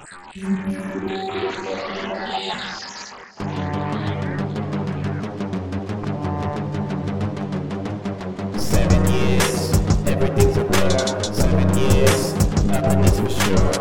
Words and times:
Seven 0.00 0.22
years, 9.12 9.72
everything's 10.06 10.56
a 10.56 10.64
blur. 10.64 11.22
Seven 11.22 11.68
years, 11.76 12.34
nothing 12.64 13.00
is 13.00 13.20
for 13.20 13.28
sure. 13.28 13.72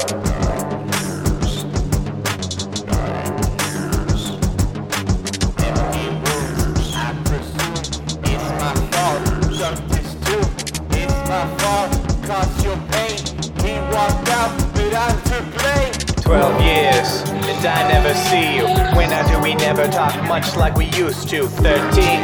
Empty 5.63 6.05
rooms, 6.19 6.95
I 6.95 7.15
presume 7.23 7.79
it's 8.25 8.49
my 8.59 8.73
fault. 8.91 9.21
Justice 9.53 10.13
too, 10.25 10.43
it's 10.91 11.19
my 11.29 11.47
fault. 11.59 11.91
Cause 12.27 12.63
your 12.65 12.77
pain, 12.91 13.19
he 13.63 13.79
walked 13.93 14.29
out, 14.29 14.51
but 14.73 14.93
I'm 14.93 15.17
to 15.23 15.41
blame. 15.57 15.98
Twelve 16.29 16.61
years, 16.61 17.23
and 17.27 17.65
I 17.65 17.87
never 17.91 18.13
see 18.13 18.57
you. 18.57 18.67
When 18.95 19.11
I 19.11 19.27
do, 19.31 19.41
we 19.41 19.55
never 19.55 19.87
talk 19.87 20.15
much 20.27 20.55
like 20.55 20.75
we 20.75 20.85
used 20.91 21.27
to. 21.29 21.47
Thirteen, 21.47 22.19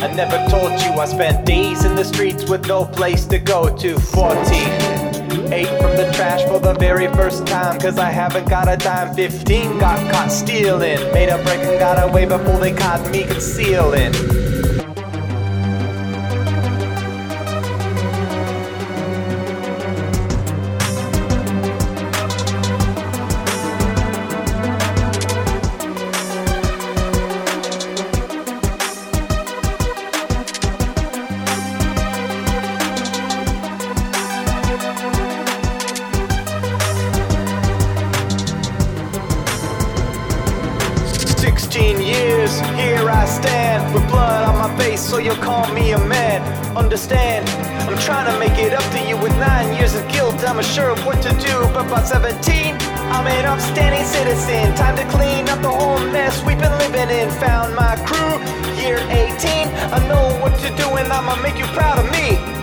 I 0.00 0.14
never 0.14 0.36
told 0.48 0.80
you 0.80 0.92
I 0.92 1.06
spent 1.06 1.44
days 1.44 1.84
in 1.84 1.96
the 1.96 2.04
streets 2.04 2.48
with 2.48 2.68
no 2.68 2.84
place 2.84 3.24
to 3.26 3.40
go 3.40 3.76
to. 3.78 3.98
Fourteen, 3.98 4.70
ate 5.52 5.66
from 5.80 5.96
the 5.96 6.12
trash 6.14 6.44
for 6.44 6.60
the 6.60 6.74
very 6.74 7.08
first 7.08 7.44
time, 7.44 7.80
cause 7.80 7.98
I 7.98 8.10
haven't 8.10 8.48
got 8.48 8.68
a 8.68 8.76
dime. 8.76 9.16
Fifteen, 9.16 9.80
got 9.80 9.98
caught 10.12 10.30
stealing. 10.30 11.00
Made 11.12 11.30
a 11.30 11.42
break 11.42 11.58
and 11.58 11.80
got 11.80 12.08
away 12.08 12.26
before 12.26 12.60
they 12.60 12.72
caught 12.72 13.10
me 13.10 13.24
concealing. 13.24 14.12
Sixteen 41.80 42.06
years, 42.06 42.60
here 42.76 43.08
I 43.08 43.24
stand 43.24 43.94
with 43.94 44.06
blood 44.10 44.46
on 44.46 44.58
my 44.58 44.76
face, 44.76 45.00
so 45.00 45.16
you'll 45.16 45.34
call 45.36 45.66
me 45.72 45.92
a 45.92 45.98
man. 45.98 46.42
Understand? 46.76 47.48
I'm 47.88 47.96
trying 48.00 48.30
to 48.30 48.38
make 48.38 48.58
it 48.58 48.74
up 48.74 48.84
to 48.92 49.08
you 49.08 49.16
with 49.16 49.32
nine 49.38 49.74
years 49.74 49.94
of 49.94 50.06
guilt. 50.12 50.44
I'm 50.44 50.58
unsure 50.58 50.90
of 50.90 50.98
what 51.06 51.22
to 51.22 51.30
do, 51.40 51.56
but 51.72 51.88
by 51.88 52.02
17, 52.02 52.76
I'm 53.16 53.26
an 53.26 53.46
upstanding 53.46 54.04
citizen. 54.04 54.74
Time 54.74 54.94
to 54.94 55.06
clean 55.16 55.48
up 55.48 55.62
the 55.62 55.70
whole 55.70 55.98
mess 56.12 56.44
we've 56.44 56.58
been 56.58 56.76
living 56.84 57.08
in. 57.08 57.30
Found 57.40 57.74
my 57.74 57.96
crew, 58.04 58.36
year 58.76 58.98
18. 59.08 59.72
I 59.88 60.06
know 60.06 60.36
what 60.42 60.52
to 60.60 60.68
do, 60.76 60.86
and 61.00 61.10
I'ma 61.10 61.40
make 61.40 61.56
you 61.56 61.64
proud 61.72 61.98
of 61.98 62.04
me. 62.12 62.59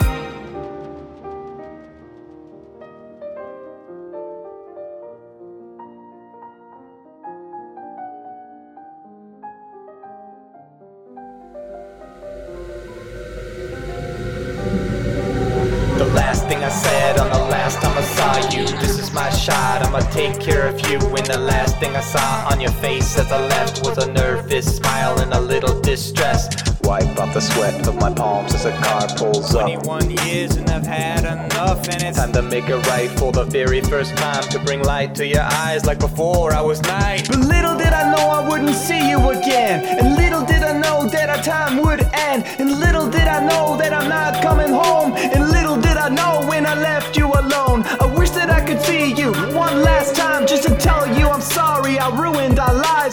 Saw 18.42 18.58
you. 18.58 18.66
This 18.80 19.00
is 19.00 19.12
my 19.14 19.30
shot, 19.30 19.86
I'ma 19.86 20.00
take 20.12 20.40
care 20.40 20.68
of 20.68 20.80
you. 20.90 20.98
And 20.98 21.26
the 21.26 21.38
last 21.38 21.78
thing 21.80 21.96
I 21.96 22.02
saw 22.02 22.50
on 22.52 22.60
your 22.60 22.72
face 22.72 23.18
as 23.18 23.32
I 23.32 23.40
left 23.48 23.86
was 23.86 23.98
a 23.98 24.12
nervous 24.12 24.78
smile 24.78 25.20
and 25.20 25.34
a 25.34 25.40
little 25.40 25.80
distress. 25.82 26.48
Wipe 26.82 27.20
off 27.20 27.34
the 27.34 27.42
sweat 27.42 27.88
of 27.88 27.96
my 27.96 28.14
palms 28.14 28.54
as 28.54 28.66
a 28.66 28.72
car 28.78 29.08
pulls 29.18 29.54
up. 29.56 29.64
21 29.64 30.12
years 30.26 30.56
and 30.56 30.70
I've 30.70 30.86
had 30.86 31.26
enough, 31.26 31.88
and 31.90 32.02
it's 32.02 32.18
Time 32.18 32.32
to 32.32 32.42
make 32.42 32.68
it 32.68 32.88
right 32.88 33.12
for 33.12 33.32
the 33.32 33.44
very 33.44 33.80
first 33.82 34.16
time 34.18 34.44
to 34.50 34.60
bring 34.60 34.82
light 34.82 35.14
to 35.16 35.28
your 35.28 35.44
eyes 35.44 35.86
like 35.86 36.00
before 36.00 36.52
I 36.54 36.62
was 36.62 36.82
nine. 36.82 37.22
But 37.28 37.40
little 37.40 37.78
did 37.78 37.94
I 37.94 38.12
know 38.12 38.26
I 38.30 38.48
wouldn't 38.48 38.76
see 38.76 39.10
you 39.10 39.20
again. 39.30 39.86
And 39.86 40.16
little 40.16 40.44
did 40.46 40.64
I 40.64 40.74
know 40.74 41.08
that 41.08 41.30
our 41.30 41.44
time 41.44 41.78
would 41.86 42.02
end. 42.14 42.44
And 42.58 42.80
little 42.80 43.08
did 43.10 43.28
I 43.28 43.46
know 43.46 43.78
that 43.78 43.94
I'm 43.94 44.10
not 44.10 44.42
coming 44.42 44.72
home. 44.72 45.14
And 45.16 45.47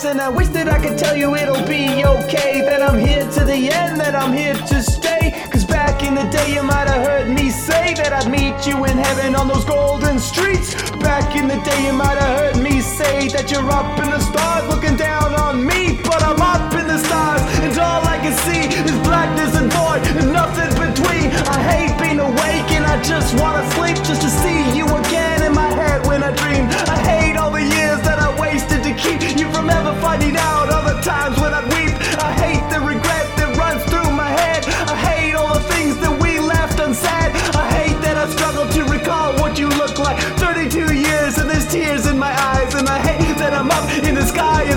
lives. 0.04 0.14
And 0.14 0.20
I 0.20 0.28
wish 0.28 0.48
that 0.48 0.68
I 0.68 0.78
could 0.78 0.98
tell 0.98 1.16
you 1.16 1.34
it'll 1.34 1.66
be 1.66 2.04
okay. 2.04 2.60
That 2.62 2.82
I'm 2.82 2.98
here 2.98 3.28
to 3.32 3.44
the 3.44 3.70
end, 3.72 4.00
that 4.00 4.14
I'm 4.14 4.32
here 4.32 4.54
to 4.54 4.82
stay. 4.82 5.32
Cause 5.50 5.64
back 5.64 6.02
in 6.02 6.14
the 6.14 6.24
day, 6.30 6.54
you 6.54 6.62
might 6.62 6.88
have 6.88 7.06
heard 7.06 7.28
me 7.28 7.50
say 7.50 7.94
that 7.94 8.12
I'd 8.12 8.30
meet 8.30 8.66
you 8.66 8.84
in 8.84 8.98
heaven 8.98 9.34
on 9.34 9.48
those 9.48 9.64
golden 9.64 10.18
streets. 10.18 10.74
Back 11.00 11.36
in 11.36 11.48
the 11.48 11.60
day, 11.62 11.86
you 11.86 11.92
might 11.92 12.18
have 12.18 12.38
heard 12.38 12.62
me 12.62 12.80
say 12.80 13.28
that 13.28 13.50
you're 13.50 13.70
up 13.70 13.98
in 13.98 14.10
the 14.10 14.20
stars 14.20 14.68
looking 14.68 14.96
down 14.96 15.23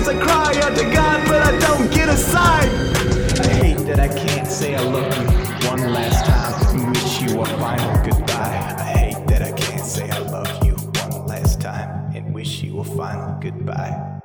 I 0.08 0.14
cry 0.14 0.58
out 0.62 0.74
to 0.74 0.84
God, 0.84 1.28
but 1.28 1.42
I 1.42 1.58
don't 1.58 1.92
get 1.92 2.08
a 2.08 2.16
sign. 2.16 2.68
I 3.40 3.52
hate 3.62 3.86
that 3.88 4.00
I 4.00 4.08
can't 4.08 4.48
say 4.48 4.74
I 4.74 4.82
love 4.82 5.14
you 5.18 5.68
one 5.68 5.92
last 5.92 6.24
time 6.24 6.92
wish 6.92 7.20
you 7.20 7.40
a 7.40 7.44
final 7.44 8.04
goodbye. 8.04 8.74
I 8.78 8.82
hate 8.98 9.26
that 9.26 9.42
I 9.42 9.52
can't 9.52 9.84
say 9.84 10.08
I 10.08 10.18
love 10.20 10.64
you 10.64 10.74
one 10.74 11.26
last 11.26 11.60
time 11.60 12.10
and 12.14 12.34
wish 12.34 12.62
you 12.62 12.80
a 12.80 12.84
final 12.84 13.38
goodbye. 13.40 14.20